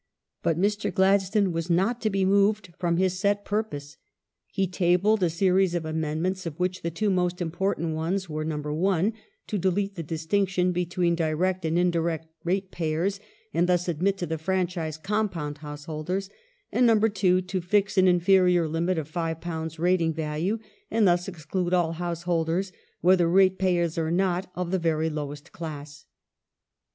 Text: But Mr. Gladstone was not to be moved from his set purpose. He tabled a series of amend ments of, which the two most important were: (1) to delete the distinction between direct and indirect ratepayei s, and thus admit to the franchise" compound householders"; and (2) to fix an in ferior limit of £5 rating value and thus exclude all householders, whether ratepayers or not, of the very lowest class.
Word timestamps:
But 0.41 0.57
Mr. 0.57 0.91
Gladstone 0.91 1.51
was 1.51 1.69
not 1.69 2.01
to 2.01 2.09
be 2.09 2.25
moved 2.25 2.73
from 2.79 2.97
his 2.97 3.19
set 3.19 3.45
purpose. 3.45 3.97
He 4.47 4.65
tabled 4.65 5.21
a 5.21 5.29
series 5.29 5.75
of 5.75 5.85
amend 5.85 6.23
ments 6.23 6.47
of, 6.47 6.59
which 6.59 6.81
the 6.81 6.89
two 6.89 7.11
most 7.11 7.39
important 7.39 7.93
were: 7.95 8.43
(1) 8.73 9.13
to 9.45 9.57
delete 9.59 9.93
the 9.93 10.01
distinction 10.01 10.71
between 10.71 11.13
direct 11.13 11.65
and 11.65 11.77
indirect 11.77 12.25
ratepayei 12.43 13.05
s, 13.05 13.19
and 13.53 13.69
thus 13.69 13.87
admit 13.87 14.17
to 14.17 14.25
the 14.25 14.39
franchise" 14.39 14.97
compound 15.11 15.59
householders"; 15.59 16.31
and 16.71 16.89
(2) 17.13 17.41
to 17.43 17.61
fix 17.61 17.95
an 17.95 18.07
in 18.07 18.19
ferior 18.21 18.67
limit 18.67 18.97
of 18.97 19.07
£5 19.07 19.77
rating 19.77 20.15
value 20.15 20.57
and 20.89 21.07
thus 21.07 21.27
exclude 21.27 21.75
all 21.75 21.91
householders, 21.91 22.71
whether 23.01 23.29
ratepayers 23.29 23.99
or 23.99 24.09
not, 24.09 24.49
of 24.55 24.71
the 24.71 24.79
very 24.79 25.11
lowest 25.11 25.51
class. 25.51 26.07